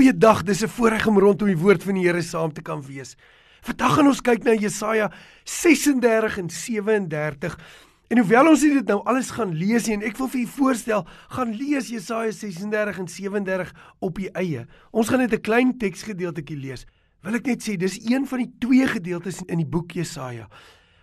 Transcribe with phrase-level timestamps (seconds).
[0.00, 3.16] Goeiedag, dis 'n voorreg om rondom die woord van die Here saam te kan wees.
[3.60, 5.12] Vandag gaan ons kyk na Jesaja
[5.44, 7.58] 36 en 37.
[8.08, 11.52] En hoewel ons dit nou alles gaan lees en ek wil vir u voorstel, gaan
[11.52, 14.66] lees Jesaja 36 en 37 op u eie.
[14.90, 16.86] Ons gaan net 'n klein teksgedeeltjie lees.
[17.22, 20.48] Wil ek net sê dis een van die twee gedeeltes in die boek Jesaja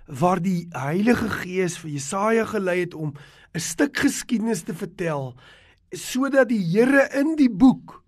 [0.07, 3.13] waar die Heilige Gees vir Jesaja gelei het om
[3.53, 5.35] 'n stuk geskiedenis te vertel
[5.91, 8.06] sodat die Here in die boek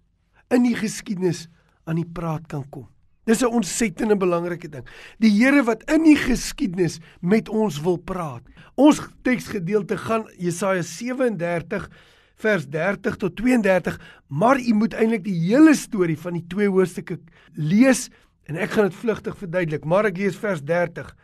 [0.53, 1.47] in die geskiedenis
[1.85, 2.87] aan die praat kan kom.
[3.25, 4.85] Dis 'n ontsettende belangrike ding.
[5.19, 8.43] Die Here wat in die geskiedenis met ons wil praat.
[8.75, 11.89] Ons teksgedeelte gaan Jesaja 37
[12.35, 17.19] vers 30 tot 32, maar u moet eintlik die hele storie van die twee hoofstukke
[17.53, 18.09] lees
[18.43, 21.15] en ek gaan dit vlugtig verduidelik, maar ek lees vers 30.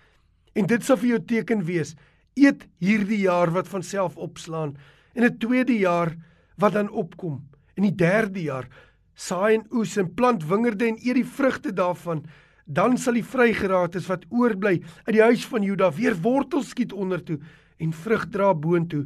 [0.56, 1.96] En dit sal vir jou teken wees:
[2.36, 4.76] eet hierdie jaar wat van self opslaan
[5.16, 6.16] en 'n tweede jaar
[6.58, 7.42] wat dan opkom
[7.76, 8.68] en die derde jaar
[9.16, 12.26] saai en oes en plant wingerde en eet die vrugte daarvan,
[12.66, 17.24] dan sal die vrygerates wat oorbly uit die huis van Juda weer wortels skiet onder
[17.24, 17.40] toe
[17.78, 19.06] en vrug dra boontoe.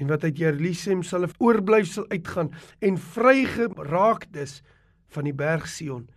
[0.00, 4.62] En wat uit Jerusalem sal oorblyfsel uitgaan en vrygeraaktes
[5.12, 6.08] van die berg Sion.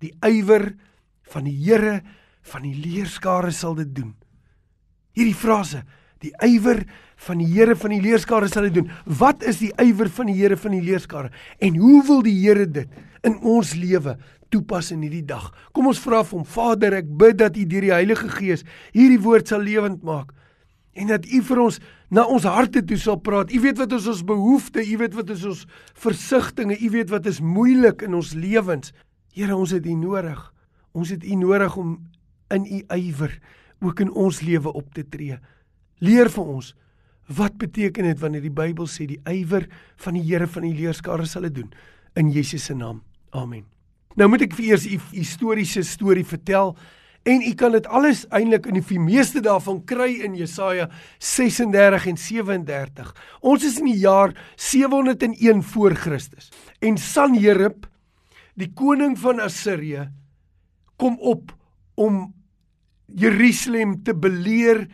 [0.00, 0.72] Die ywer
[1.32, 2.02] van die Here
[2.44, 4.14] van die leerskare sal dit doen.
[5.14, 5.84] Hierdie frase
[6.24, 6.82] die ywer
[7.26, 8.90] van die Here van die leerskare sal hy doen.
[9.04, 11.30] Wat is die ywer van die Here van die leerskare?
[11.62, 14.16] En hoe wil die Here dit in ons lewe
[14.52, 15.50] toepas in hierdie dag?
[15.72, 16.46] Kom ons vra vir hom.
[16.48, 18.64] Vader, ek bid dat U deur die Heilige Gees
[18.96, 20.32] hierdie woord sal lewend maak
[20.94, 21.80] en dat U vir ons
[22.14, 23.50] na ons harte toe sal praat.
[23.50, 25.64] U weet wat is ons behoeftes, U weet wat is ons
[25.98, 28.94] versigtings, U weet wat is moeilik in ons lewens.
[29.34, 30.38] Here, ons het U nodig.
[30.94, 31.96] Ons het U nodig om
[32.54, 33.34] in U ywer
[33.82, 35.40] ook in ons lewe op te tree.
[36.00, 36.74] Leer vir ons
[37.36, 41.26] wat beteken dit wanneer die Bybel sê die ywer van die Here van die leerskare
[41.26, 41.70] sal dit doen
[42.20, 43.02] in Jesus se naam.
[43.32, 43.64] Amen.
[44.14, 46.76] Nou moet ek vir eers 'n historiese storie vertel
[47.24, 52.16] en u kan dit alles eintlik in die meeste daarvan kry in Jesaja 36 en
[52.16, 53.14] 37.
[53.40, 57.86] Ons is in die jaar 701 voor Christus en Sanherib
[58.54, 60.10] die koning van Assirië
[60.96, 61.52] kom op
[61.94, 62.34] om
[63.06, 64.86] Jerusalem te beleer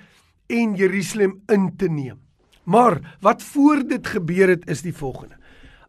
[0.50, 2.18] en Jerusalem in te neem.
[2.64, 5.38] Maar wat voor dit gebeur het is die volgende.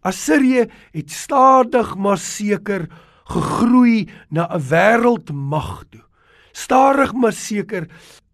[0.02, 2.88] Assirië het stadig maar seker
[3.24, 6.04] gegroei na 'n wêreldmag toe.
[6.52, 7.88] Stadig maar seker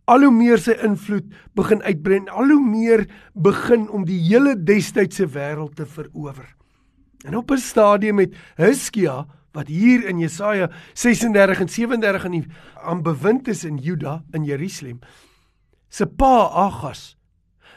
[0.06, 4.56] al hoe meer sy invloed begin uitbrei en al hoe meer begin om die hele
[4.64, 6.56] destydse wêreld te verower.
[7.26, 12.46] En op 'n stadium met Hizkia wat hier in Jesaja 36 en 37 aan die
[12.84, 15.00] aan bewind is in Juda in Jerusalem
[15.90, 17.18] se pa Agas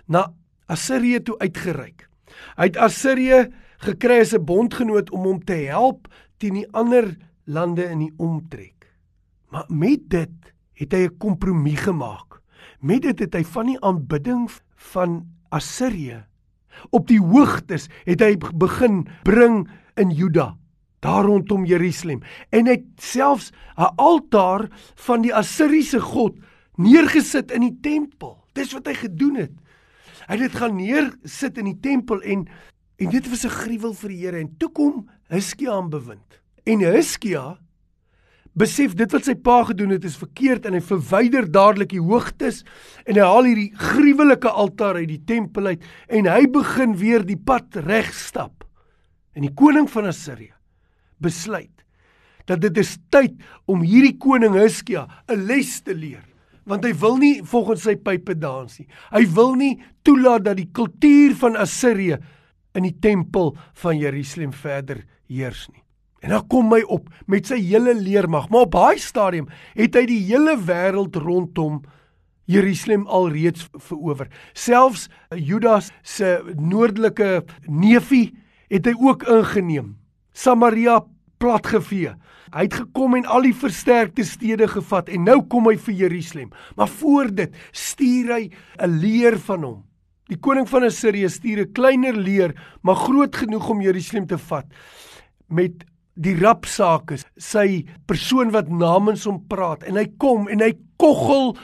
[0.07, 0.33] na
[0.67, 2.09] Assirië toe uitgereik.
[2.57, 3.49] Hy het Assirië
[3.87, 8.87] gekry as 'n bondgenoot om hom te help teen die ander lande in die omtrek.
[9.51, 12.41] Maar met dit het hy 'n kompromie gemaak.
[12.81, 16.25] Met dit het hy van die aanbidding van Assirië
[16.91, 19.69] op die hoogtes het hy begin bring
[20.01, 20.57] in Juda
[21.01, 22.23] daar rondom Jerusalem
[22.53, 24.69] en hy het selfs 'n altaar
[25.07, 26.37] van die Assiriese god
[26.81, 28.37] neergesit in die tempel.
[28.57, 29.55] Dis wat hy gedoen het.
[30.27, 32.49] Hy het dit gaan neersit in die tempel en
[33.01, 36.41] en dit was 'n gruwel vir die Here en toe kom Hizkia aan bewind.
[36.67, 37.59] En Hizkia
[38.53, 42.65] besef dit wat sy pa gedoen het is verkeerd en hy verwyder dadelik die hoogtes
[43.07, 47.39] en hy haal hierdie gruwelike altaar uit die tempel uit en hy begin weer die
[47.39, 48.65] pad reg stap.
[49.35, 50.55] En die koning van Assirië
[51.19, 51.85] besluit
[52.47, 53.33] dat dit is tyd
[53.67, 56.30] om hierdie koning Hizkia 'n les te leer
[56.71, 58.89] want hy wil nie volgens sy pype dans nie.
[59.11, 59.75] Hy wil nie
[60.07, 62.21] toelaat dat die kultuur van Assirië
[62.79, 65.83] in die tempel van Jerusalem verder heers nie.
[66.21, 69.49] En dan kom hy op met sy hele leermag, maar op daai stadium
[69.79, 71.81] het hy die hele wêreld rondom
[72.51, 74.29] Jerusalem alreeds verower.
[74.53, 78.35] Selfs Judas se noordelike neefie
[78.71, 79.95] het hy ook ingeneem.
[80.33, 81.01] Samaria
[81.41, 82.15] platgevee.
[82.55, 86.51] Hy het gekom en al die versterkte stede gevat en nou kom hy vir Jerusalem.
[86.77, 89.85] Maar voor dit stuur hy 'n leer van hom.
[90.29, 94.67] Die koning van Assirië stuur 'n kleiner leer, maar groot genoeg om Jerusalem te vat
[95.49, 95.85] met
[96.15, 101.57] die rapsake, sy persoon wat namens hom praat en hy kom en hy koggel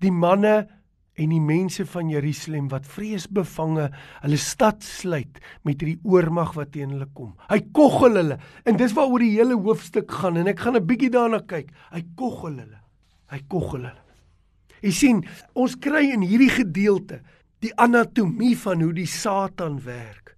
[0.00, 0.68] die manne
[1.14, 3.88] en die mense van Jerusalem wat vreesbevange
[4.24, 7.34] hulle stad sluit met hierdie oormag wat teen hulle kom.
[7.50, 11.10] Hy koggel hulle en dis waaroor die hele hoofstuk gaan en ek gaan 'n bietjie
[11.10, 11.70] daarna kyk.
[11.92, 12.80] Hy koggel hulle.
[13.30, 14.02] Hy koggel hulle.
[14.82, 15.24] Jy sien,
[15.54, 17.22] ons kry in hierdie gedeelte
[17.60, 20.33] die anatomie van hoe die Satan werk.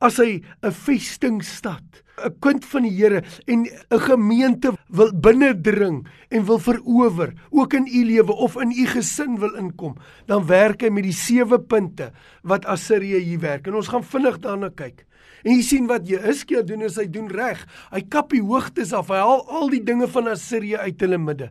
[0.00, 1.84] As hy 'n vestingstad,
[2.24, 7.86] 'n kind van die Here en 'n gemeente wil binnendring en wil verower, ook in
[7.86, 12.12] u lewe of in u gesin wil inkom, dan werk hy met die sewe punte
[12.42, 13.66] wat Assirië hier werk.
[13.66, 15.06] En ons gaan vinnig daarna kyk.
[15.44, 17.66] En jy sien wat Jehiskia doen is hy doen reg.
[17.90, 19.08] Hy kap die hoogtes af.
[19.08, 21.50] Hy haal al die dinge van Assirië uit hulle midde.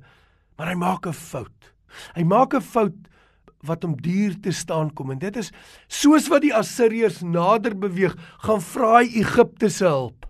[0.58, 1.74] Maar hy maak 'n fout.
[2.16, 3.10] Hy maak 'n fout
[3.68, 5.52] wat om duur te staan kom en dit is
[5.92, 8.16] soos wat die Assiriërs nader beweeg,
[8.46, 10.28] gaan vra hy Egipte se hulp.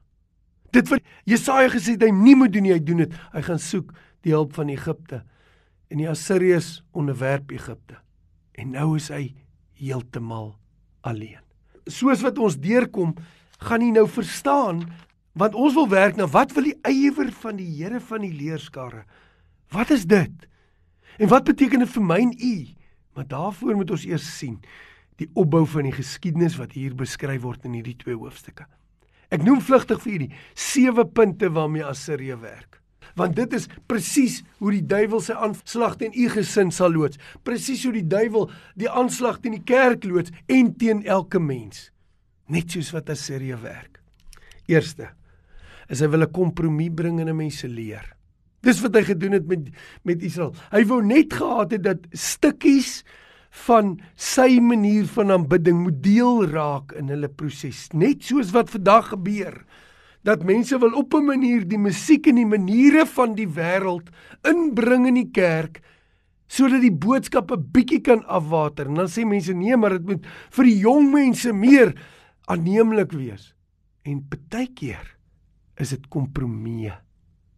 [0.74, 3.14] Dit wat Jesaja gesê het hy nie moet doen nie, hy doen dit.
[3.34, 3.94] Hy gaan soek
[4.26, 5.24] die hulp van Egipte.
[5.90, 7.98] En die Assiriërs onderwerp Egipte.
[8.54, 9.32] En nou is hy
[9.80, 10.54] heeltemal
[11.08, 11.42] alleen.
[11.90, 13.16] Soos wat ons deurkom,
[13.66, 14.86] gaan hy nou verstaan
[15.40, 19.06] want ons wil werk na wat wil die ywer van die Here van die leerskare?
[19.72, 20.48] Wat is dit?
[21.20, 22.56] En wat beteken dit vir my en u?
[23.20, 24.62] Maar daarvoor moet ons eers sien
[25.20, 28.64] die opbou van die geskiedenis wat hier beskryf word in hierdie twee hoofstukke.
[29.28, 32.78] Ek noem vlugtig vir julle sewe punte waarmee Assirië werk.
[33.20, 37.20] Want dit is presies hoe die duiwel sy aanslag teen u gesin sal loods.
[37.44, 38.48] Presies hoe die duiwel
[38.80, 41.90] die aanslag teen die kerk loods en teen elke mens.
[42.48, 44.00] Net soos wat Assirië werk.
[44.72, 45.12] Eerste
[45.92, 48.16] is hy wil 'n kompromie bring in 'n mens se leer.
[48.66, 49.70] Dis wat hy gedoen het met
[50.04, 50.54] met Israel.
[50.72, 53.04] Hy wou net gehad het dat stukkies
[53.66, 57.88] van sy manier van aanbidding moet deel raak in hulle proses.
[57.94, 59.64] Net soos wat vandag gebeur
[60.28, 64.10] dat mense wil op 'n manier die musiek en die maniere van die wêreld
[64.44, 65.82] inbring in die kerk
[66.48, 68.88] sodat die boodskap 'n bietjie kan afwater.
[68.88, 71.94] En dan sê mense nee, maar dit moet vir die jong mense meer
[72.46, 73.54] aanneemlik wees.
[74.04, 75.18] En baie keer
[75.78, 76.92] is dit kompromie.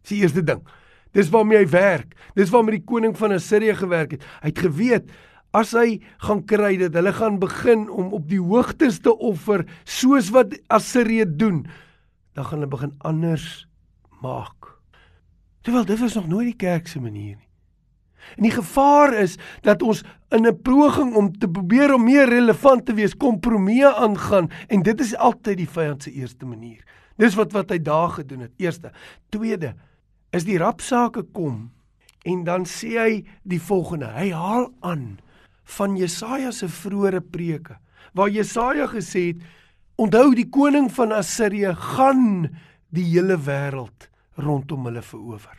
[0.02, 0.62] Dis die eerste ding.
[1.12, 2.16] Dis waarmee hy werk.
[2.34, 4.24] Dis waarmee die koning van Assirië gewerk het.
[4.40, 5.12] Hy het geweet
[5.52, 10.30] as hy gaan kry dat hulle gaan begin om op die hoogtes te offer soos
[10.32, 11.66] wat Assirië doen,
[12.32, 13.66] dan gaan hulle begin anders
[14.24, 14.72] maak.
[15.62, 17.48] Terwyl dit was nog nooit die kerk se manier nie.
[18.36, 19.36] En die gevaar is
[19.66, 24.50] dat ons in 'n poging om te probeer om meer relevant te wees, kompromieë aangaan
[24.68, 26.84] en dit is altyd die vyand se eerste manier.
[27.16, 28.52] Dis wat wat hy daar gedoen het.
[28.56, 28.92] Eerste,
[29.28, 29.74] tweede,
[30.32, 31.70] is die rapsake kom
[32.28, 33.14] en dan sê hy
[33.48, 34.08] die volgende.
[34.14, 35.18] Hy haal aan
[35.76, 37.78] van Jesaja se vroeëre preke
[38.16, 39.42] waar Jesaja gesê het:
[39.96, 42.50] "Onthou die koning van Assirië gaan
[42.90, 45.58] die hele wêreld rondom hulle verower."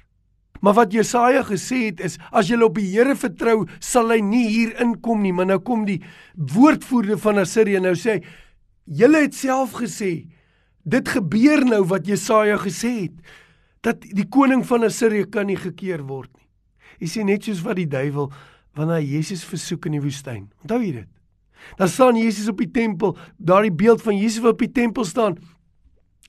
[0.61, 4.47] Maar wat Jesaja gesê het is as jy op die Here vertrou, sal hy nie
[4.47, 6.01] hier inkom nie, maar nou kom die
[6.35, 8.23] woordvoerder van Assirië nou sê:
[8.85, 10.27] "Julle het self gesê
[10.83, 13.17] dit gebeur nou wat Jesaja gesê het."
[13.83, 16.47] Dat die koning van Assirië kan nie gekeer word nie.
[17.03, 18.31] Jy sien net soos wat die duiwel
[18.77, 20.47] wanneer hy Jesus versoek in die woestyn.
[20.63, 21.09] Onthou jy dit?
[21.79, 25.37] Dan staan Jesus op die tempel, daardie beeld van Jesus wat op die tempel staan.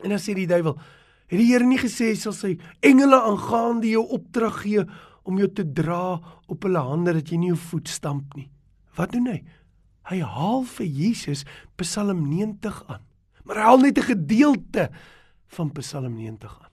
[0.03, 0.77] En dan sê die duiwel:
[1.27, 4.85] "Het die Here nie gesê hy sal sy engele aangaande jou opdrag gee
[5.25, 8.51] om jou te dra op hulle hande dat jy nie jou voet stamp nie?"
[8.97, 9.43] Wat doen hy?
[10.11, 11.45] Hy haal vir Jesus
[11.77, 13.03] Psalm 90 aan.
[13.45, 14.91] Maar hy haal net 'n gedeelte
[15.47, 16.64] van Psalm 90 aan.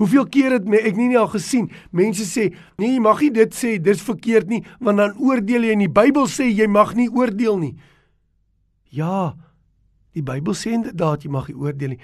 [0.00, 3.52] Hoeveel keer het ek nie, nie al gesien mense sê, "Nee, jy mag nie dit
[3.52, 7.08] sê, dis verkeerd nie, want dan oordeel jy en die Bybel sê jy mag nie
[7.08, 7.76] oordeel nie."
[8.90, 9.36] Ja,
[10.14, 12.00] die Bybel sê inderdaad jy mag nie oordeel nie,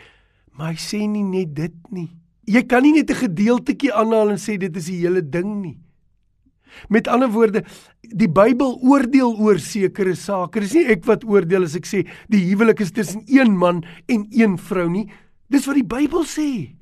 [0.53, 2.11] maar hy sê nie net dit nie.
[2.47, 5.79] Jy kan nie net 'n gedeeltjie aanhaal en sê dit is die hele ding nie.
[6.89, 7.65] Met ander woorde,
[8.03, 10.61] die Bybel oordeel oor sekere sake.
[10.61, 14.27] Dis nie ek wat oordeel as ek sê die huwelik is tussen een man en
[14.31, 15.09] een vrou nie.
[15.49, 16.77] Dis wat die Bybel sê.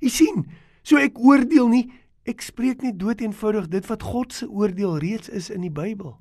[0.00, 0.44] Jy sien,
[0.90, 1.84] so ek oordeel nie,
[2.28, 6.16] ek spreek net dood eenvoudig dit wat God se oordeel reeds is in die Bybel.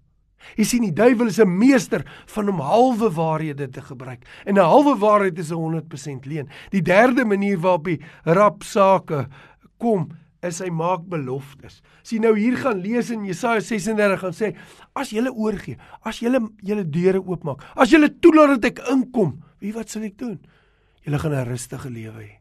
[0.55, 4.23] Jy sien die duiwel is 'n meester van om halwe waarhede te gebruik.
[4.45, 6.47] En 'n halwe waarheid is 'n 100% leuen.
[6.71, 9.27] Die derde manier waarop die rap sake
[9.77, 10.11] kom
[10.41, 11.81] is hy maak beloftes.
[12.01, 14.55] As jy nou hier gaan lees in Jesaja 36 gaan sê
[14.95, 16.29] as jy oorgee, as jy
[16.63, 20.39] julle deure oopmaak, as jy toelaat dat ek inkom, wie wat sal ek doen?
[21.03, 22.39] Jy gaan 'n rustige lewe hê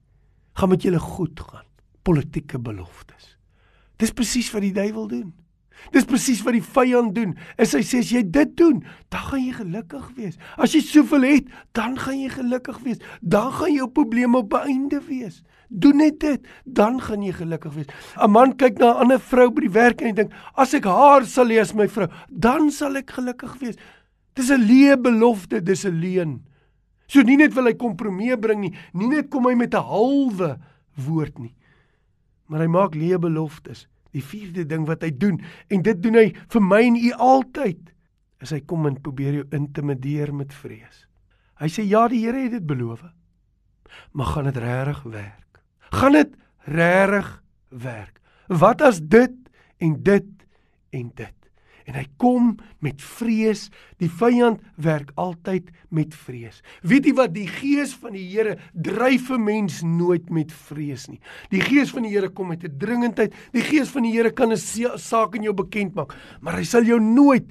[0.59, 1.68] gaan met julle goed gaan.
[2.03, 3.37] Politieke beloftes.
[3.99, 5.35] Dis presies wat die duiwel doen.
[5.95, 7.35] Dis presies wat die vyand doen.
[7.61, 8.81] Is hy sê as jy dit doen,
[9.13, 10.39] dan gaan jy gelukkig wees.
[10.59, 12.99] As jy soveel het, dan gaan jy gelukkig wees.
[13.23, 15.41] Dan gaan jou probleme op einde wees.
[15.69, 17.91] Doen net dit, dan gaan jy gelukkig wees.
[18.17, 20.85] 'n Man kyk na 'n ander vrou by die werk en hy dink, as ek
[20.85, 23.77] haar sal hê as my vrou, dan sal ek gelukkig wees.
[24.35, 26.45] Dis 'n leë belofte, dis 'n leuen.
[27.07, 30.59] So nie net wil hy kompromie bring nie, nie net kom hy met 'n halwe
[30.97, 31.55] woord nie.
[32.49, 33.87] Maar hy maak leë beloftes.
[34.17, 37.93] Die vierde ding wat hy doen en dit doen hy vir my en u altyd,
[38.43, 41.05] is hy kom en probeer jou intimideer met vrees.
[41.59, 43.03] Hy sê ja, die Here het dit beloof.
[44.15, 45.61] Maar gaan dit regtig werk?
[45.93, 46.37] Gaan dit
[46.71, 47.33] regtig
[47.69, 48.21] werk?
[48.49, 49.35] Wat as dit
[49.79, 50.31] en dit
[50.91, 51.38] en dit?
[51.89, 52.51] En hy kom
[52.85, 53.69] met vrees.
[54.01, 56.61] Die vyand werk altyd met vrees.
[56.85, 61.21] Weet jy wat die gees van die Here dryf 'n mens nooit met vrees nie.
[61.51, 63.33] Die gees van die Here kom met 'n dringendheid.
[63.53, 64.57] Die gees van die Here kan 'n
[64.99, 67.47] saak in jou bekend maak, maar hy sal jou nooit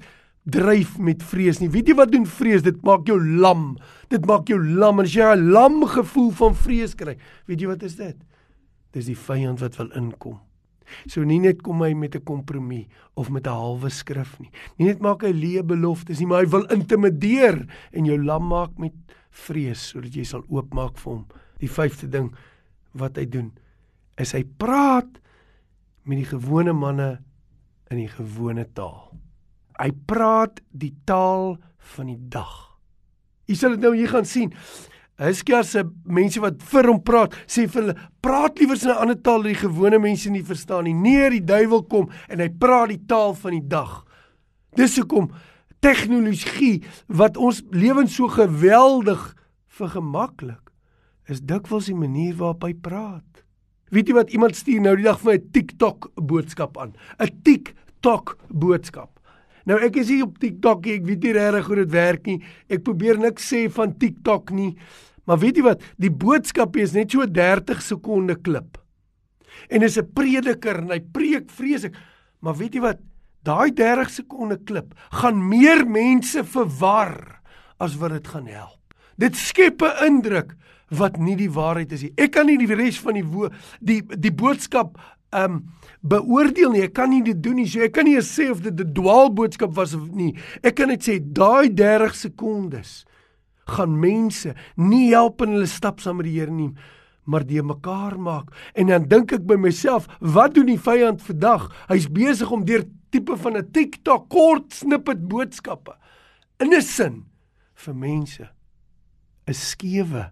[0.46, 1.70] dryf met vrees nie.
[1.70, 2.62] Weet jy wat doen vrees?
[2.62, 3.77] Dit maak jou lam.
[4.10, 5.00] Dit maak jou lam.
[5.00, 7.17] En as jy 'n lam gevoel van vrees kry,
[7.48, 8.15] weet jy wat is dit?
[8.91, 10.47] Dis die vyand wat wil inkom.
[11.08, 14.51] So nie net kom hy met 'n kompromie of met 'n halwe skrif nie.
[14.77, 18.77] Nie net maak hy leë beloftes nie, maar hy wil intimideer en jou lam maak
[18.77, 18.94] met
[19.29, 21.25] vrees sodat jy sal oopmaak vir hom.
[21.60, 22.36] Die vyfde ding
[22.94, 23.51] wat hy doen
[24.17, 25.20] is hy praat
[26.03, 27.20] met die gewone manne
[27.91, 29.12] in die gewone taal.
[29.77, 32.79] Hy praat die taal van die dag.
[33.48, 34.53] Jy sal dit nou hier gaan sien.
[35.17, 39.17] Hiskia se mense wat vir hom praat, sê vir hulle, praat liewer in 'n ander
[39.17, 40.93] taal wat die gewone mense nie verstaan nie.
[40.93, 44.05] Nee, die duiwel kom en hy praat die taal van die dag.
[44.75, 45.31] Dis hoekom
[45.81, 49.36] tegnologie wat ons lewens so geweldig
[49.67, 50.71] vergemaklik
[51.27, 53.43] is dikwels die manier waarop hy praat.
[53.89, 56.93] Weet jy wat iemand stuur nou die dag vir 'n TikTok boodskap aan?
[57.19, 59.16] 'n TikTok boodskap.
[59.67, 62.38] Nou ek is hier op TikTok, ek weet nie regtig hoe dit werk nie.
[62.71, 64.71] Ek probeer niks sê van TikTok nie.
[65.27, 65.83] Maar weet jy wat?
[66.00, 68.79] Die boodskap is net so 30 sekonde klip.
[69.69, 71.95] En is 'n prediker en hy preek vreeslik.
[72.39, 73.00] Maar weet jy wat?
[73.43, 77.41] Daai 30 sekonde klip gaan meer mense verwar
[77.79, 78.93] as wat dit gaan help.
[79.17, 80.55] Dit skep 'n indruk
[80.89, 82.13] wat nie die waarheid is nie.
[82.17, 83.50] Ek kan nie die res van die
[83.81, 84.97] die die boodskap
[85.36, 85.63] um
[86.01, 86.84] beoordeel nie.
[86.88, 87.67] Ek kan nie dit doen nie.
[87.67, 90.36] So ek kan nie sê of dit 'n dwaalboodskap was of nie.
[90.63, 93.05] Ek kan net sê daai 30 sekondes
[93.67, 96.74] gaan mense nie help in hulle stap saam met die Here nie,
[97.25, 98.53] maar die mekaar maak.
[98.74, 101.67] En dan dink ek by myself, wat doen die vyand vandag?
[101.89, 105.96] Hy's besig om deur tipe van 'n TikTok kort snippet boodskappe
[106.60, 107.25] in 'n sin
[107.75, 108.50] vir mense
[109.48, 110.31] 'n skewe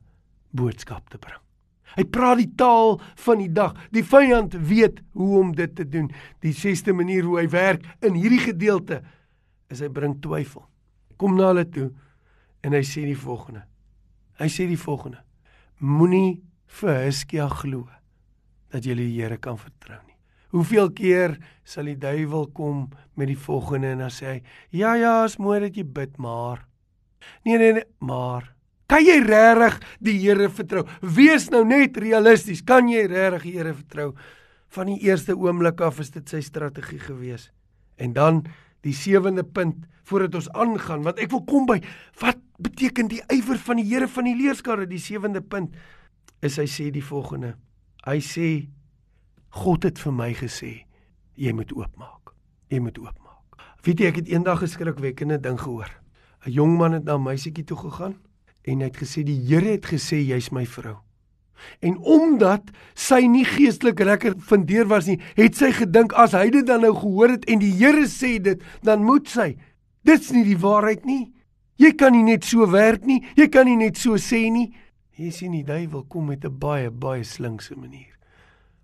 [0.52, 1.45] boodskap te bring.
[1.96, 3.76] Hy praat die taal van die dag.
[3.96, 6.10] Die vyand weet hoe om dit te doen.
[6.44, 9.04] Die sesde manier hoe hy werk in hierdie gedeelte
[9.72, 10.66] is hy bring twyfel.
[11.22, 11.92] Kom na hulle toe
[12.66, 13.64] en hy sê die volgende.
[14.42, 15.22] Hy sê die volgende:
[15.80, 16.42] Moenie
[16.82, 17.86] vir Hiskia glo
[18.74, 20.16] dat jy die Here kan vertrou nie.
[20.56, 21.38] Hoeveel keer
[21.68, 25.60] sal die duiwel kom met die volgende en dan sê hy: "Ja ja, is mooi
[25.60, 26.68] dat jy bid, maar
[27.46, 28.55] nee nee nee, maar
[28.92, 30.84] Kan jy regtig die Here vertrou?
[31.02, 32.62] Wees nou net realisties.
[32.66, 34.12] Kan jy regtig die Here vertrou?
[34.76, 37.50] Van die eerste oomblik af is dit sy strategie gewees.
[37.98, 38.44] En dan
[38.86, 41.80] die sewende punt voordat ons aangaan, want ek wil kom by
[42.22, 44.86] wat beteken die ywer van die Here van die leerskare?
[44.86, 45.74] Die sewende punt
[46.46, 47.56] is hy sê die volgende.
[48.06, 48.50] Hy sê
[49.64, 50.76] God het vir my gesê
[51.40, 52.36] jy moet oopmaak.
[52.70, 53.58] Jy moet oopmaak.
[53.86, 55.90] Weet jy ek het eendag geskrikwekkende ding gehoor.
[56.46, 58.16] 'n Jong man het na 'n meisietjie toe gegaan
[58.66, 60.98] en hy het gesê die Here het gesê jy's my vrou.
[61.86, 62.68] En omdat
[62.98, 66.94] sy nie geestelik lekker fundeer was nie, het sy gedink as hy dit dan nou
[66.98, 69.54] gehoor het en die Here sê dit, dan moet sy.
[70.06, 71.32] Dit's nie die waarheid nie.
[71.82, 73.22] Jy kan nie net so werk nie.
[73.36, 74.70] Jy kan nie net so sê nie.
[75.16, 78.14] Jy sien die duiwel kom met 'n baie baie slinkse manier.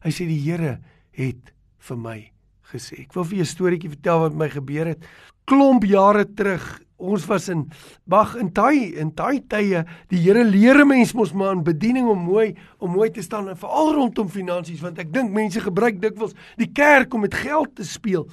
[0.04, 0.80] Hy sê die Here
[1.12, 2.32] het vir my
[2.72, 3.02] gesê.
[3.02, 5.04] Ek wil vir jou 'n storieetjie vertel wat my gebeur het
[5.46, 7.65] klomp jare terug ons was in
[8.05, 12.24] wag in daai in daai tye die Here leer mense mos maar in bediening om
[12.29, 16.38] mooi om mooi te staan en veral rondom finansies want ek dink mense gebruik dikwels
[16.62, 18.27] die kerk om met geld te speel.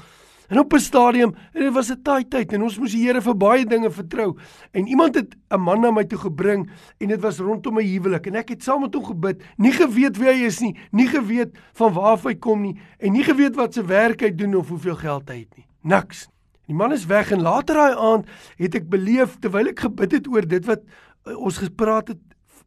[0.48, 3.20] En op 'n stadium en dit was 'n taai tyd en ons moes die Here
[3.20, 4.36] vir baie dinge vertrou.
[4.72, 8.26] En iemand het 'n man na my toe gebring en dit was rondom my huwelik
[8.26, 11.58] en ek het saam met hom gebid, nie geweet wie hy is nie, nie geweet
[11.72, 14.96] van waar hy kom nie en nie geweet wat sy werk hy doen of hoeveel
[14.96, 15.66] geld hy het nie.
[15.82, 16.28] Niks.
[16.68, 20.26] Die man is weg en later daai aand het ek beleef terwyl ek gebid het
[20.28, 22.24] oor dit wat uh, ons gespreek het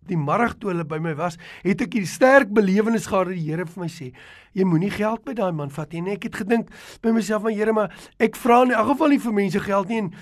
[0.09, 3.45] die middag toe hulle by my was, het ek 'n sterk belewenis gehad dat die
[3.45, 4.11] Here vir my sê,
[4.53, 5.99] jy moenie geld by daai man vat nie.
[5.99, 6.69] En ek het gedink
[7.01, 9.97] by myself van Here, maar ek vra in elk geval nie vir mense geld nie
[9.97, 10.13] en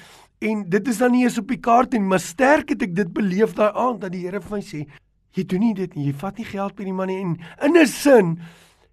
[0.42, 3.14] en dit is dan nie eens op die kaart nie, maar sterk het ek dit
[3.14, 4.88] beleef daai aand dat die Here vir my sê,
[5.32, 6.06] jy doen nie dit nie.
[6.08, 8.40] Jy vat nie geld by die man nie en in 'n sin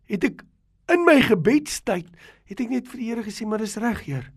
[0.06, 0.42] het ek
[0.88, 2.06] in my gebedstyd
[2.46, 4.35] het ek net vir die Here gesê, maar dis reg, Heer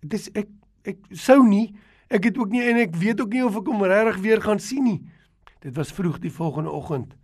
[0.00, 0.48] dis ek
[0.86, 1.74] ek sou nie
[2.08, 4.60] ek het ook nie en ek weet ook nie of ek hom regtig weer gaan
[4.62, 5.00] sien nie.
[5.60, 7.16] Dit was vroeg die volgende oggend.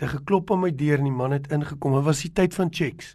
[0.00, 1.94] Hy geklop aan my deur en die man het ingekom.
[2.00, 3.14] Dit was die tyd van checks.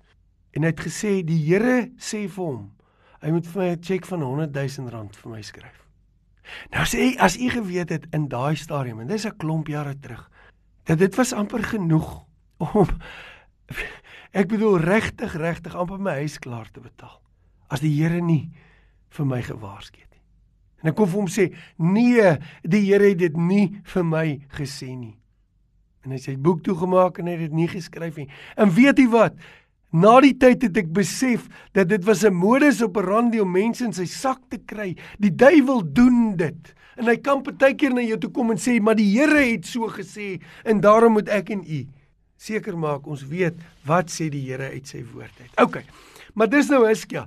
[0.55, 2.61] En hy het gesê die Here sê vir hom,
[3.25, 5.81] hy moet vir my 'n cheque van 100 000 rand vir my skryf.
[6.71, 9.99] Nou sê hy as u geweet het in daai stadium en dis 'n klomp jare
[9.99, 10.29] terug,
[10.85, 12.23] dat dit was amper genoeg
[12.57, 12.87] om
[14.39, 17.21] ek bedoel regtig regtig amper my huis klaar te betaal
[17.73, 18.53] as die Here nie
[19.15, 20.23] vir my gewaarsku het nie.
[20.83, 24.95] En ek kon vir hom sê, "Nee, die Here het dit nie vir my gesê
[24.95, 25.17] nie."
[26.03, 28.27] En hy sê hy boek toegemaak en hy het dit nie geskryf nie.
[28.57, 29.33] En weet jy wat?
[29.91, 33.93] Na die tyd het ek besef dat dit was 'n modus operandi om mense in
[33.93, 34.95] sy sak te kry.
[35.19, 36.73] Die duiwel doen dit.
[36.97, 39.87] En hy kan partykeer na jou toe kom en sê, "Maar die Here het so
[39.87, 41.87] gesê en daarom moet ek en u
[42.45, 45.81] seker maak ons weet wat sê die Here uit sy woord uit." OK.
[46.35, 47.25] Maar dis nou Hiskia.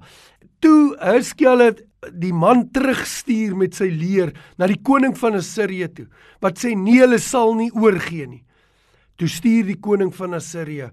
[0.60, 1.82] Toe Hiskia het
[2.14, 6.06] die man terugstuur met sy leer na die koning van Assirië toe
[6.44, 8.44] wat sê nee hulle sal nie oorgee nie.
[9.18, 10.92] Toe stuur die koning van Assirië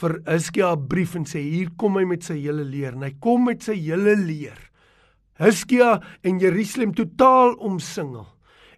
[0.00, 3.14] vir Hiskia 'n brief en sê hier kom hy met sy hele leer en hy
[3.20, 4.58] kom met sy hele leer.
[5.38, 8.26] Hiskia en Jerusalem totaal omsingel.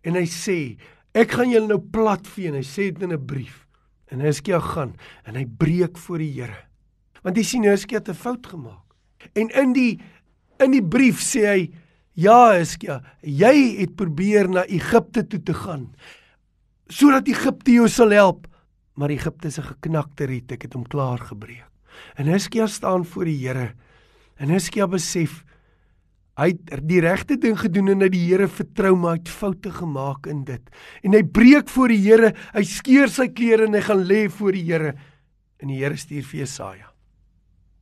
[0.05, 0.79] En hy sê
[1.15, 3.66] ek gaan julle nou platvee en hy sê dit in 'n brief.
[4.11, 4.95] En Hiskia gaan
[5.25, 6.65] en hy breek voor die Here.
[7.23, 8.85] Want hy sien Hiskia het 'n fout gemaak.
[9.35, 10.01] En in die
[10.59, 11.71] in die brief sê hy
[12.15, 15.95] ja Hiskia, jy het probeer na Egipte toe te gaan
[16.89, 18.47] sodat Egipte jou sal help
[18.97, 21.69] maar Egipte se geknakte riet, ek het hom klaar gebreek.
[22.17, 23.75] En Hiskia staan voor die Here.
[24.41, 25.43] En Hiskia besef
[26.37, 29.73] hy het die regte ding gedoen en hy die Here vertrou maar hy het foute
[29.73, 30.63] gemaak in dit.
[31.03, 34.57] En hy breek voor die Here, hy skeur sy klere en hy gaan lê voor
[34.59, 34.93] die Here.
[35.63, 36.93] En die Here stuur vir Jesaja.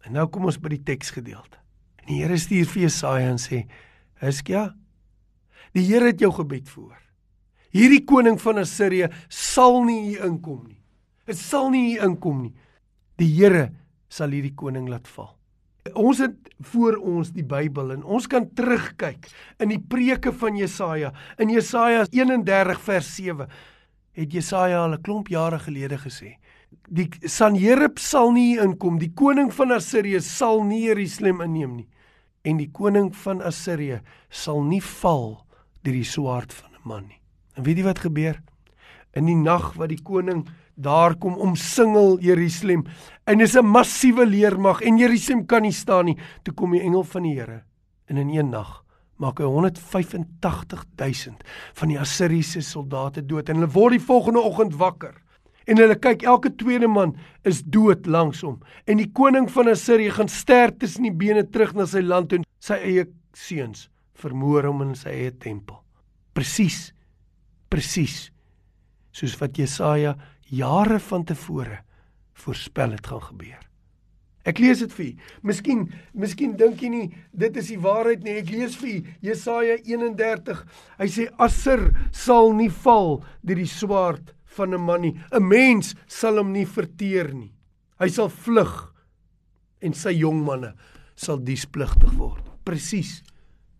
[0.07, 1.59] En nou kom ons by die teksgedeelte.
[2.05, 3.65] En die Here stuur vir Jesaja en sê:
[4.23, 4.69] "Hiskia,
[5.75, 7.01] die Here het jou gebed voor.
[7.75, 10.79] Hierdie koning van Assirië sal nie hier inkom nie.
[11.27, 12.55] Dit sal nie hier inkom nie.
[13.19, 13.73] Die Here
[14.09, 15.34] sal hierdie koning laat val.
[15.93, 16.37] Ons het
[16.73, 19.26] voor ons die Bybel en ons kan terugkyk
[19.61, 21.11] in die preke van Jesaja.
[21.37, 23.50] In Jesaja 31 vers 7
[24.17, 26.38] het Jesaja al 'n klomp jare gelede gesê:
[26.88, 31.88] Die Sanherib sal nie inkom, die koning van Assirië sal nie Jerusalem inneem nie
[32.44, 35.44] en die koning van Assirië sal nie val
[35.83, 37.20] deur die swaard van 'n man nie.
[37.57, 38.42] En weet jy wat gebeur?
[39.12, 42.85] In die nag wat die koning daar kom omsingel Jerusalem
[43.25, 46.19] en is 'n massiewe leermag en Jerusalem kan nie staan nie.
[46.43, 47.63] Toe kom die engel van die Here
[48.07, 48.85] en in een nag
[49.17, 55.15] maak hy 185000 van die Assiriese soldate dood en hulle word die volgende oggend wakker.
[55.65, 60.11] En hulle kyk elke tweede man is dood langs hom en die koning van Assirië
[60.11, 64.83] gaan sterf tussen die bene terug na sy land en sy eie seuns vermoor hom
[64.83, 65.77] in sy eie tempel.
[66.35, 66.95] Presies
[67.71, 68.31] presies
[69.15, 70.15] soos wat Jesaja
[70.57, 71.83] jare van tevore
[72.45, 73.62] voorspel het gaan gebeur.
[74.45, 75.11] Ek lees dit vir u.
[75.49, 78.37] Miskien, miskien dink jy nie dit is die waarheid nie.
[78.43, 80.61] Ek lees vir u Jesaja 31.
[81.01, 85.17] Hy sê Assur sal nie val deur die swaard van 'n man nie.
[85.33, 87.53] 'n Mens sal hom nie verteer nie.
[87.99, 88.93] Hy sal vlug
[89.81, 90.75] en sy jong manne
[91.17, 92.45] sal diespligtig word.
[92.64, 93.23] Presies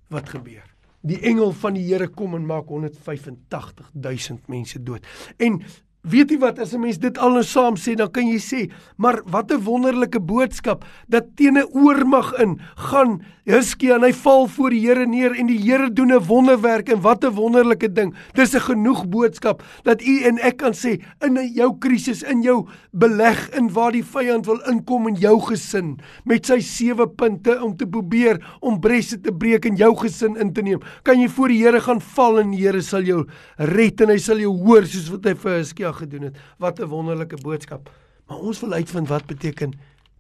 [0.09, 0.65] wat gebeur.
[1.05, 5.05] Die engel van die Here kom en maak 185000 mense dood.
[5.39, 5.61] En
[6.05, 9.23] Weet jy wat as 'n mens dit alles saam sê dan kan jy sê maar
[9.25, 14.71] wat 'n wonderlike boodskap dat teen 'n oormag in gaan Hiskia en hy val voor
[14.71, 18.15] die Here neer en die Here doen 'n wonderwerk en wat 'n wonderlike ding.
[18.35, 22.67] Dis 'n genoeg boodskap dat u en ek kan sê in jou krisis in jou
[22.93, 27.77] beleg in waar die vyand wil inkom in jou gesin met sy sewe punte om
[27.77, 30.81] te probeer om bresse te breek en jou gesin in te neem.
[31.03, 34.19] Kan jy voor die Here gaan val en die Here sal jou red en hy
[34.19, 36.37] sal jou hoor soos wat hy vir Hiskia gedoen het.
[36.59, 37.91] Wat 'n wonderlike boodskap.
[38.27, 39.73] Maar ons wil uitvind wat beteken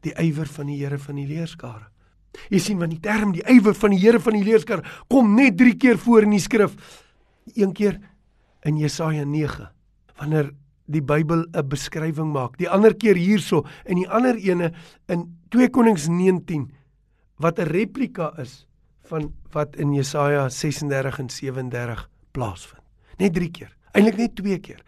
[0.05, 1.89] die ywer van die Here van die leerskare.
[2.51, 5.57] Jy sien want die term die ywer van die Here van die leerskare kom net
[5.61, 6.75] 3 keer voor in die skrif.
[7.55, 8.01] Een keer
[8.65, 9.71] in Jesaja 9
[10.19, 10.53] wanneer
[10.87, 12.59] die Bybel 'n beskrywing maak.
[12.59, 14.73] Die ander keer hierso en die ander ene
[15.09, 16.71] in 2 Konings 19
[17.37, 18.67] wat 'n replika is
[19.03, 22.83] van wat in Jesaja 36 en 37 plaasvind.
[23.19, 23.77] Net 3 keer.
[23.93, 24.83] Eintlik net 2 keer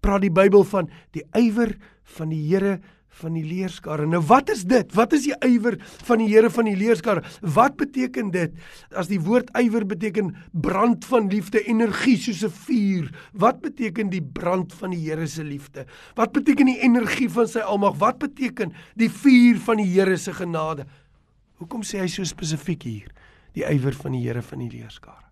[0.00, 1.76] praat die Bybel van die ywer
[2.16, 2.78] van die Here
[3.18, 4.06] van die leerskare.
[4.06, 4.92] Nou wat is dit?
[4.96, 7.24] Wat is die ywer van die Here van die leerskare?
[7.42, 8.54] Wat beteken dit?
[8.94, 13.10] As die woord ywer beteken brand van liefde, energie soos 'n vuur.
[13.32, 15.86] Wat beteken die brand van die Here se liefde?
[16.14, 17.98] Wat beteken die energie van sy almag?
[17.98, 20.86] Wat beteken die vuur van die Here se genade?
[21.58, 23.10] Hoekom sê hy so spesifiek hier?
[23.52, 25.26] Die ywer van die Here van die leerskare.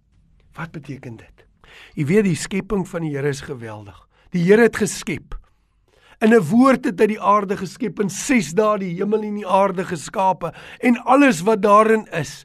[0.55, 1.47] Wat beteken dit?
[1.95, 4.06] Jy weet die skepping van die Here is geweldig.
[4.37, 5.35] Die Here het geskep.
[6.21, 9.49] In 'n woord het hy die aarde geskep in 6 dae die hemel en die
[9.49, 12.45] aarde geskape en alles wat daarin is.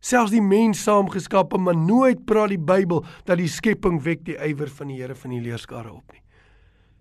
[0.00, 4.68] Selfs die mens saamgeskape, maar nooit praat die Bybel dat die skepping wek die ywer
[4.68, 6.22] van die Here van die leerskare op nie.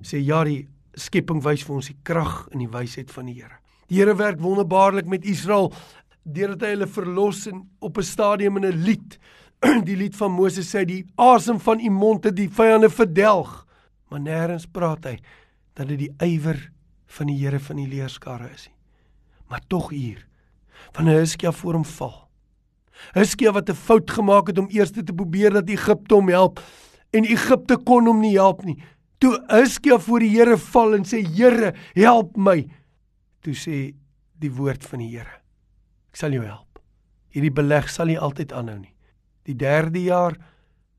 [0.01, 3.59] sê ja, die skepping wys vir ons die krag en die wysheid van die Here.
[3.87, 5.73] Die Here werk wonderbaarlik met Israel
[6.23, 9.19] deurdat hy hulle verlos in op 'n stadium in 'n lied.
[9.83, 13.65] Die lied van Moses sê die asem van u mond het die vyande verdelg.
[14.09, 15.15] Maar nêrens praat hy
[15.77, 16.59] dat dit die ywer
[17.17, 18.75] van die Here van die leerskare is nie.
[19.49, 20.25] Maar tog hier
[20.95, 22.29] van Hizkia voor hom val.
[23.15, 26.59] Hizkia wat 'n fout gemaak het om eers te probeer dat Egipte hom help
[27.11, 28.77] en Egipte kon hom nie help nie.
[29.17, 32.67] Toe Hizkia voor die Here val en sê Here, help my.
[33.41, 33.93] Toe sê
[34.39, 35.41] die woord van die Here:
[36.09, 36.79] Ek sal jou help.
[37.29, 38.93] Hierdie beleg sal nie altyd aanhou nie.
[39.43, 40.37] Die 3de jaar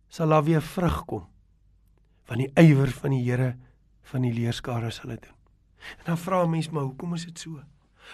[0.09, 1.27] sal daar weer vrug kom.
[2.31, 3.57] Van die ywer van die Here
[4.13, 5.37] van die leerskare sal dit doen.
[5.99, 7.61] En dan vra 'n mens maar hoekom is dit so?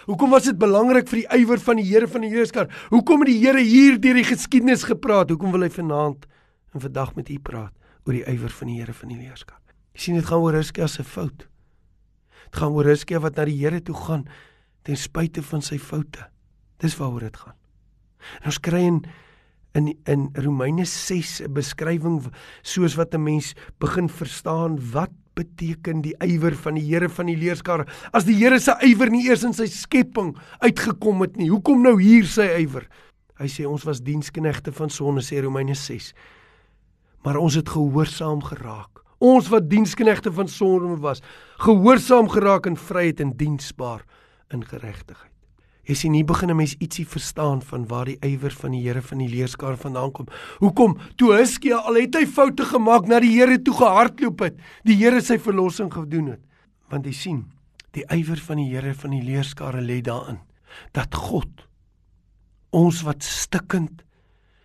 [0.05, 2.67] Hoekom was dit belangrik vir die ywer van die Here van die Heerskar?
[2.89, 5.29] Hoekom het die Here hier deur die geskiedenis gepraat?
[5.29, 6.25] Hoekom wil hy vanaand
[6.73, 7.73] en vandag met u praat
[8.05, 9.59] oor die ywer van die Here van die Heerskar?
[9.93, 11.47] Jy sien dit gaan oor Hizkia se fout.
[12.45, 14.27] Dit gaan oor Hizkia wat na die Here toe gaan
[14.83, 16.29] ten spyte van sy foute.
[16.77, 17.55] Dis waaroor dit gaan.
[18.41, 19.01] En ons kry in
[19.77, 22.25] in in Romeine 6 'n beskrywing
[22.61, 27.37] soos wat 'n mens begin verstaan wat beteken die ywer van die Here van die
[27.37, 27.85] leerskare?
[28.11, 32.01] As die Here se ywer nie eers in sy skepping uitgekom het nie, hoekom nou
[32.01, 32.87] hier sy ywer?
[33.37, 36.13] Hy sê ons was diensknegte van sonde sê Romeine 6.
[37.23, 39.03] Maar ons het gehoorsaam geraak.
[39.19, 41.21] Ons wat diensknegte van sonde was,
[41.57, 44.05] gehoorsaam geraak in vryheid en diensbaar
[44.53, 45.36] in geregtigheid.
[45.87, 49.01] Jy sien hier begin 'n mens ietsie verstaan van waar die ywer van die Here
[49.01, 50.27] van die leerskare vandaan kom.
[50.59, 54.95] Hoekom toe Hiskia al het hy foute gemaak na die Here toe gehardloop het, die
[54.95, 56.41] Here sy verlossing gedoen het.
[56.89, 57.45] Want jy sien,
[57.93, 60.39] die ywer van die Here van die leerskare lê daarin
[60.93, 61.67] dat God
[62.71, 64.03] ons wat stikkend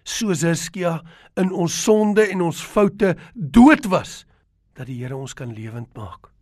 [0.02, 1.02] soos Hiskia
[1.36, 4.26] in ons sonde en ons foute dood was,
[4.74, 6.32] dat die Here ons kan lewend maak.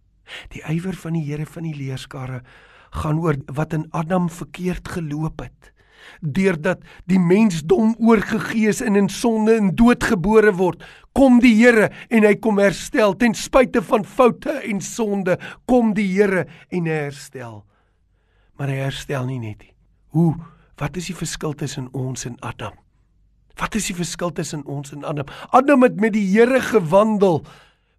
[0.55, 2.43] Die ywer van die Here van die leerskare
[2.91, 5.73] gaan oor wat in Adam verkeerd geloop het.
[6.21, 11.91] Deurdat die mensdom oorgegee is en in sonde en dood gebore word, kom die Here
[12.11, 17.63] en hy kom herstel ten spyte van foute en sonde, kom die Here en herstel.
[18.59, 19.75] Maar hy herstel nie net nie.
[20.17, 20.35] Hoe?
[20.81, 22.75] Wat is die verskil tussen ons en Adam?
[23.61, 25.29] Wat is die verskil tussen ons en Adam?
[25.53, 27.43] Adam het met die Here gewandel.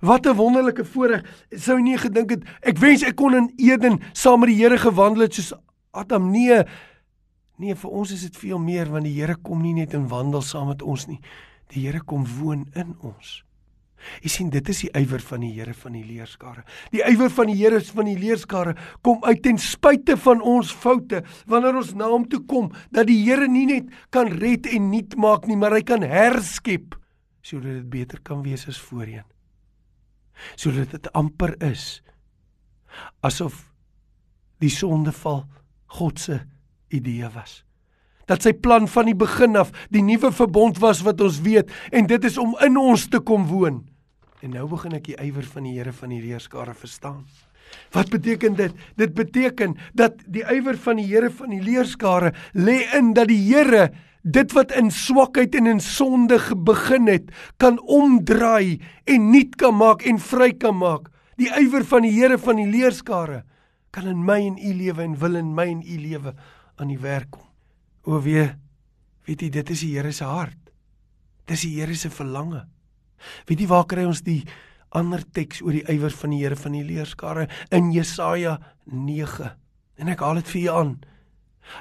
[0.02, 1.46] Wat 'n wonderlike voorreg.
[1.50, 5.22] Sou nie gedink het ek wens ek kon in Eden saam met die Here gewandel
[5.22, 5.54] het soos
[5.92, 6.32] Adam.
[6.32, 6.64] Nee.
[7.58, 10.42] Nee, vir ons is dit veel meer want die Here kom nie net en wandel
[10.42, 11.20] saam met ons nie.
[11.68, 13.44] Die Here kom woon in ons.
[14.22, 16.64] Jy sien, dit is die ywer van die Here van die leerskare.
[16.92, 21.22] Die ywer van die Here van die leerskare kom uit ten spyte van ons foute
[21.46, 25.16] wanneer ons na hom toe kom dat die Here nie net kan red en nuut
[25.16, 26.98] maak nie, maar hy kan herskep
[27.42, 29.26] sodat dit beter kan wees as voorheen
[30.56, 32.02] sodat dit amper is
[33.26, 33.68] asof
[34.62, 35.46] die sondeval
[35.98, 36.40] God se
[36.92, 37.62] idee was.
[38.30, 42.08] Dat sy plan van die begin af die nuwe verbond was wat ons weet en
[42.08, 43.82] dit is om in ons te kom woon.
[44.42, 47.26] En nou begin ek die ywer van die Here van die leerskare verstaan.
[47.94, 48.74] Wat beteken dit?
[49.00, 53.42] Dit beteken dat die ywer van die Here van die leerskare lê in dat die
[53.52, 58.80] Here dit wat in swakheid en in sonde begin het, kan omdraai
[59.10, 61.10] en nuut kan maak en vry kan maak.
[61.42, 63.44] Die ywer van die Here van die leerskare
[63.92, 66.36] kan in my en u lewe en wil in my en u lewe
[66.78, 67.48] aan die werk kom.
[68.06, 68.48] O wee,
[69.28, 70.60] weet jy dit is die Here se hart.
[71.50, 72.66] Dis die Here se verlange.
[73.50, 74.44] Weet jy waar kry ons die
[74.98, 79.52] ander teks oor die ywer van die Here van die leerskare in Jesaja 9?
[80.02, 80.94] En ek haal dit vir julle aan.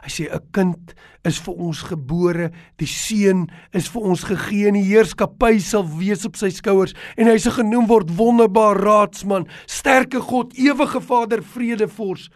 [0.04, 4.74] Hy sê 'n kind is vir ons gebore, die seun is vir ons gegee en
[4.74, 10.20] die heerskappy sal wees op sy skouers en hy se genoem word wonderbaar raadsman, sterke
[10.20, 12.30] God, ewige Vader, vredevors.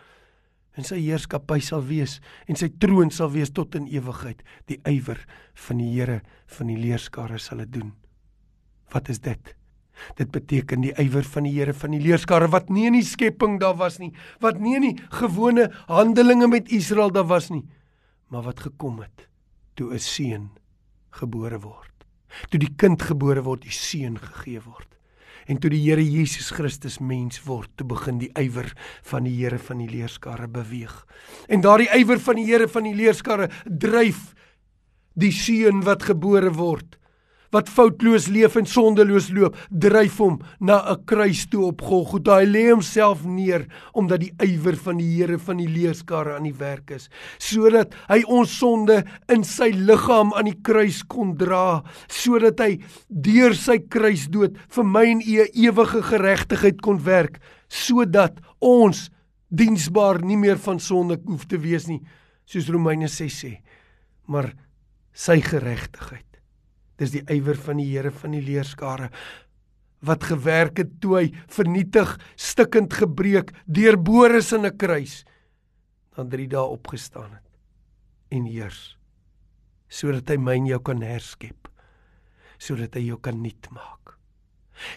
[0.77, 4.43] En sy heerskappy sal wees en sy troon sal wees tot in ewigheid.
[4.67, 5.21] Die ywer
[5.55, 7.93] van die Here van die leerskare sal dit doen.
[8.93, 9.55] Wat is dit?
[10.19, 13.59] Dit beteken die ywer van die Here van die leerskare wat nie in die skepping
[13.63, 17.65] daar was nie, wat nie in die gewone handelinge met Israel daar was nie,
[18.29, 19.29] maar wat gekom het
[19.75, 20.51] toe 'n seun
[21.11, 21.93] gebore word.
[22.51, 24.89] Toe die kind gebore word, die seun gegee word.
[25.47, 29.59] En toe die Here Jesus Christus mens word, toe begin die ywer van die Here
[29.59, 31.07] van die leerskare beweeg.
[31.49, 34.35] En daardie ywer van die Here van die leerskare dryf
[35.15, 36.99] die seun wat gebore word
[37.55, 42.41] wat foutloos leef en sondeloos loop, dryf hom na 'n kruis toe op Golgotha.
[42.41, 46.59] Hy lê homself neer omdat die ywer van die Here van die leerskare aan die
[46.59, 52.59] werk is, sodat hy ons sonde in sy liggaam aan die kruis kon dra, sodat
[52.61, 59.11] hy deur sy kruisdood vir my en u ewige geregtigheid kon werk, sodat ons
[59.51, 62.03] diensbaar nie meer van sonde hoef te wees nie,
[62.45, 63.63] soos Romeine 6 sê,
[64.27, 64.53] maar
[65.13, 66.34] sy geregtigheid.
[67.01, 69.11] Dis die ywer van die Here van die leerskare
[70.05, 75.25] wat gewerk het toe hy vernietig, stikkend gebreek, deurbore is in 'n kruis,
[76.15, 77.49] dan 3 dae opgestaan het
[78.31, 78.99] en heers
[79.89, 81.69] sodat hy my en jou kan herskep,
[82.59, 84.05] sodat hy jou kan nuut maak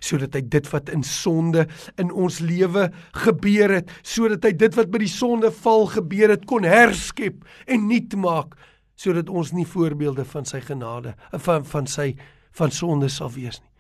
[0.02, 1.68] sodat hy dit wat in sonde
[2.02, 2.88] in ons lewe
[3.24, 7.88] gebeur het, sodat hy dit wat by die sonde val gebeur het kon herskep en
[7.90, 8.56] nuut maak,
[8.98, 12.14] sodat ons nie voorbeelde van sy genade van van sy
[12.58, 13.74] van sonde sal wees nie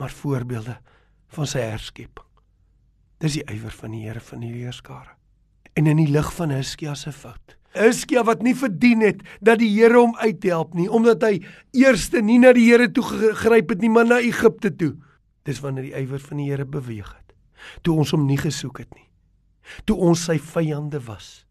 [0.00, 0.78] maar voorbeelde
[1.36, 2.28] van sy herskeping
[3.22, 5.14] dis die ywer van die Here van die leerskare.
[5.78, 7.56] En in die lig van Hiskia se fout.
[7.76, 11.34] Hiskia wat nie verdien het dat die Here hom uithelp nie omdat hy
[11.76, 14.94] eerste nie na die Here toe gegryp het nie maar na Egipte toe.
[15.46, 17.34] Dis wanneer die ywer van die Here beweeg het.
[17.82, 19.06] Toe ons hom nie gesoek het nie.
[19.84, 21.44] Toe ons sy vyande was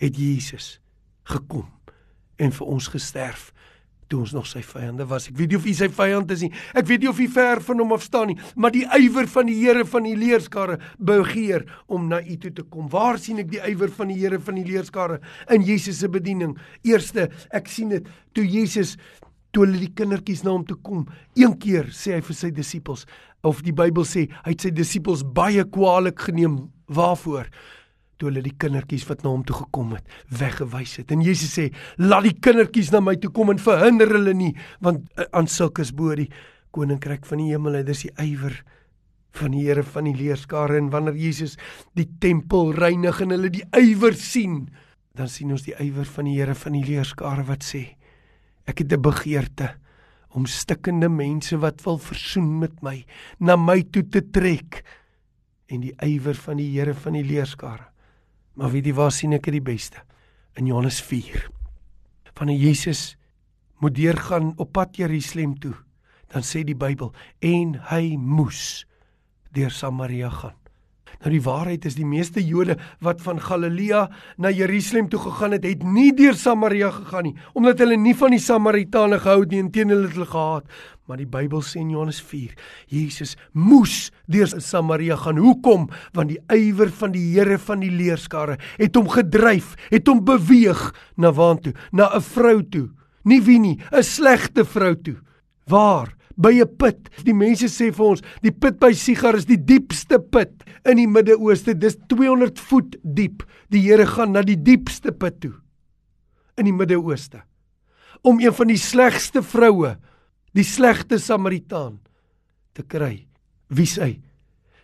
[0.00, 0.78] het Jesus
[1.24, 1.70] gekom
[2.38, 3.50] en vir ons gesterf
[4.08, 5.28] toe ons nog sy vyande was.
[5.30, 6.50] Ek weet nie of u sy vyand is nie.
[6.76, 9.48] Ek weet nie of u ver van hom af staan nie, maar die ywer van
[9.48, 12.88] die Here van die leerskare begeer om na u toe te kom.
[12.92, 15.20] Waar sien ek die ywer van die Here van die leerskare
[15.54, 16.56] in Jesus se bediening?
[16.84, 18.96] Eerste, ek sien dit toe Jesus
[19.54, 21.06] toe hulle die kindertjies na hom toe kom.
[21.38, 23.06] Een keer sê hy vir sy disippels
[23.44, 26.64] of die Bybel sê hy het sy disippels baie kwaadlik geneem.
[26.84, 27.48] Waarvoor?
[28.24, 31.12] Toe hulle die kindertjies wat na hom toe gekom het, weggewys het.
[31.12, 31.68] En Jesus sê:
[32.00, 35.82] "Laat die kindertjies na my toe kom en verhinder hulle nie, want uh, aan sulke
[35.82, 36.30] is bo die
[36.72, 37.84] koninkryk van die hemel.
[37.84, 38.56] Dit is die ywer
[39.34, 41.56] van die Here van die leerskare en wanneer Jesus
[41.94, 44.68] die tempel reinig en hulle die ywer sien,
[45.14, 47.96] dan sien ons die ywer van die Here van die leerskare wat sê:
[48.66, 49.74] Ek het 'n begeerte
[50.34, 53.04] om stikkende mense wat wil versoen met my
[53.38, 54.82] na my toe te trek
[55.68, 57.93] en die ywer van die Here van die leerskare
[58.54, 60.02] Maar weet jy waar sien ek dit die beste?
[60.58, 61.48] In Johannes 4.
[62.34, 63.14] Wanneer Jesus
[63.82, 65.74] moet deurgaan op pad Jerusalem toe,
[66.32, 67.12] dan sê die Bybel
[67.42, 68.84] en hy moes
[69.54, 70.56] deur Samaria gaan.
[71.22, 75.64] Nou die waarheid is die meeste Jode wat van Galilea na Jerusalem toe gegaan het,
[75.64, 79.62] het nie deur Samaria gegaan nie, omdat hulle nie van die Samaritane gehou het nie,
[79.62, 80.68] inteendeel het hulle gehaat.
[81.04, 82.54] Maar die Bybel sê in Johannes 4,
[82.88, 85.36] Jesus moes deur Samaria gaan.
[85.36, 85.90] Hoekom?
[86.16, 90.86] Want die ywer van die Here van die leerskare het hom gedryf, het hom beweeg
[91.20, 91.74] na waantoe?
[91.92, 92.88] Na 'n vrou toe.
[93.24, 95.16] Nie wie nie, 'n slegte vrou toe.
[95.66, 96.16] Waar?
[96.36, 97.10] By 'n put.
[97.24, 101.06] Die mense sê vir ons, die put by Sigar is die diepste put in die
[101.06, 101.74] Midde-Ooste.
[101.74, 103.42] Dis 200 voet diep.
[103.70, 105.54] Die Here gaan na die diepste put toe
[106.56, 107.42] in die Midde-Ooste
[108.24, 109.98] om een van die slegste vroue,
[110.56, 111.98] die slegte Samaritaan
[112.72, 113.26] te kry.
[113.68, 114.22] Wie sy?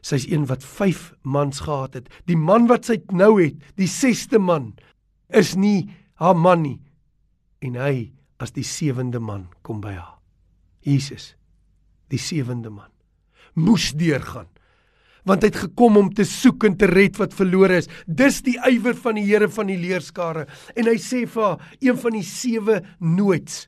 [0.05, 2.09] Sy's een wat 5 mans gehad het.
[2.29, 4.75] Die man wat sy nou het, die 6ste man,
[5.29, 5.89] is nie
[6.21, 6.79] haar man nie.
[7.65, 8.11] En hy
[8.41, 10.17] as die 7de man kom by haar.
[10.85, 11.35] Jesus
[12.11, 12.91] die sewende man.
[13.55, 14.49] Moes deurgaan.
[15.29, 17.91] Want hy het gekom om te soek en te red wat verlore is.
[18.07, 20.47] Dis die ywer van die Here van die leerskare.
[20.75, 23.67] En hy sê vir haar een van die sewe nooits.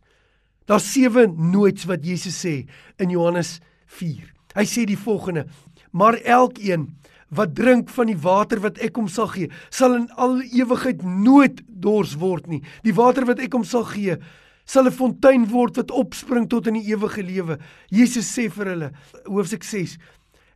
[0.66, 2.62] Daar's sewe nooits wat Jesus sê
[3.02, 3.58] in Johannes
[3.92, 5.46] 4 hy sê die volgende
[5.92, 6.88] maar elkeen
[7.32, 11.62] wat drink van die water wat ek hom sal gee sal in al ewigheid nooit
[11.66, 12.60] dors word nie.
[12.84, 14.18] Die water wat ek hom sal gee
[14.64, 17.58] sal 'n fontein word wat opspring tot in die ewige lewe.
[17.90, 18.92] Jesus sê vir hulle,
[19.26, 19.98] hoofstuk 6,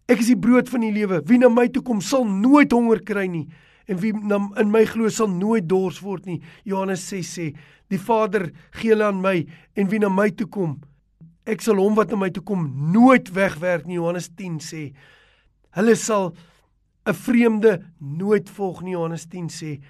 [0.09, 1.23] ek is die brood van die lewe.
[1.27, 3.49] Wie na my toe kom, sal nooit honger kry nie
[3.87, 6.40] en wie na, in my glo sal nooit dors word nie.
[6.66, 7.47] Johannes 6 sê,
[7.90, 8.49] die Vader
[8.81, 9.37] gee hulle aan my
[9.79, 10.81] en wie na my toe kom,
[11.47, 14.01] ek sal hom wat na my toe kom nooit wegwerk nie.
[14.01, 14.83] Johannes 10 sê,
[15.79, 16.35] hulle sal
[17.07, 18.92] 'n vreemde nooit volg nie.
[18.92, 19.81] Johannes 10 sê,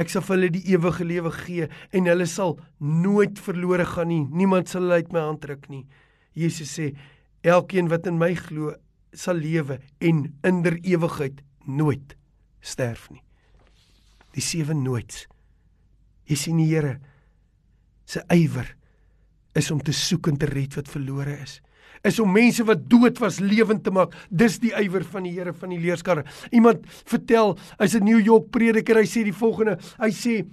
[0.00, 4.22] Ek sal vir hulle die ewige lewe gee en hulle sal nooit verlore gaan nie.
[4.32, 5.84] Niemand sal hulle uit my hand ruk nie.
[6.32, 6.90] Jesus sê
[7.44, 8.72] elkeen wat in my glo
[9.12, 12.16] sal lewe en in der ewigheid nooit
[12.64, 13.22] sterf nie.
[14.32, 15.26] Die sewe nooits.
[16.30, 16.98] Jy sien die Here
[18.06, 18.68] se ywer
[19.58, 21.60] is om te soek en te red wat verlore is
[22.02, 24.14] is om mense wat dood was lewend te maak.
[24.30, 26.24] Dis die ywer van die Here van die leerskare.
[26.50, 29.78] Iemand vertel, hy's 'n New York prediker, hy sê die volgende.
[29.98, 30.44] Hy sê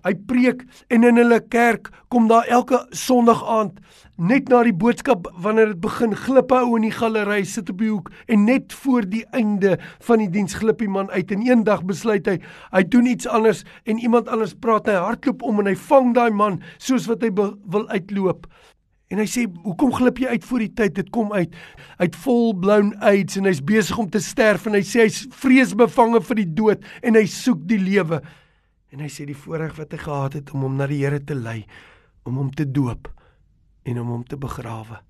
[0.00, 3.80] Hy preek en in hulle kerk kom daar elke Sondag aand
[4.20, 7.90] net na die boodskap wanneer dit begin glip ou in die galery sit op die
[7.90, 11.84] hoek en net voor die einde van die diens glip die man uit en eendag
[11.88, 12.36] besluit hy
[12.72, 16.30] hy doen iets anders en iemand anders praat hy hardloop om en hy vang daai
[16.36, 18.48] man soos wat hy wil uitloop
[19.10, 20.94] En hy sê, "Hoekom glip jy uit voor die tyd?
[20.94, 21.54] Dit kom uit
[21.98, 26.36] uit volblown AIDS en hy's besig om te sterf en hy sê hy's vreesbevange vir
[26.36, 28.22] die dood en hy soek die lewe."
[28.92, 31.34] En hy sê die voorreg wat hy gehad het om hom na die Here te
[31.34, 31.66] lei,
[32.24, 33.08] om hom te doop
[33.84, 35.00] en om hom te begrawe.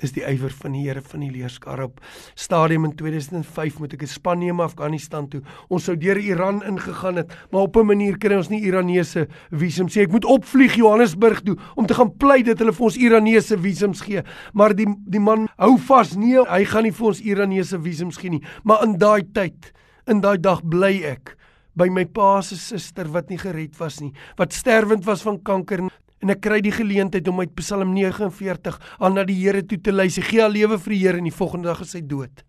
[0.00, 2.02] Dis die ywer van die Here van die leerskare op
[2.36, 5.40] stadium in 2005 moet ek 'n span neem Afghanistan toe.
[5.70, 9.88] Ons sou deur Iran ingegaan het, maar op 'n manier kry ons nie Iranese visum
[9.88, 13.58] sê ek moet opvlieg Johannesburg toe om te gaan pleit dat hulle vir ons Iranese
[13.58, 14.22] visums gee.
[14.52, 18.30] Maar die die man hou vas nee, hy gaan nie vir ons Iranese visums gee
[18.30, 18.42] nie.
[18.64, 19.72] Maar in daai tyd,
[20.06, 21.36] in daai dag bly ek
[21.76, 25.84] by my pa se suster wat nie gered was nie, wat sterwend was van kanker
[26.26, 29.94] en ek kry die geleentheid om uit Psalm 49 aan na die Here toe te
[29.94, 30.26] luister.
[30.26, 32.42] Gee al lewe vir die Here en die volgende dag is hy dood.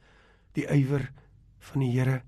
[0.57, 1.05] Die ywer
[1.69, 2.23] van die Here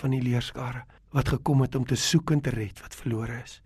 [0.00, 3.60] van die leerskare wat gekom het om te soek en te red wat verlore is.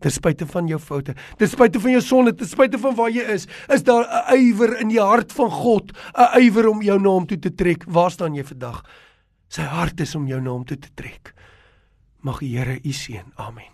[0.00, 3.24] Ten spyte van jou foute, ten spyte van jou sonde, ten spyte van waar jy
[3.34, 7.10] is, is daar 'n ywer in die hart van God, 'n ywer om jou na
[7.10, 7.84] hom toe te trek.
[7.86, 8.82] Waar staan jy vandag?
[9.48, 11.34] Sy hart is om jou na hom toe te trek.
[12.22, 13.32] Mag die Here u seën.
[13.36, 13.70] Amen.